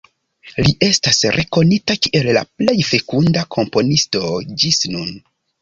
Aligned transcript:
Li 0.67 0.71
estas 0.85 1.19
rekonita 1.35 1.97
kiel 2.07 2.31
la 2.39 2.43
plej 2.63 2.77
fekunda 2.93 3.47
komponisto 3.59 4.25
ĝis 4.63 4.83
nun. 4.97 5.17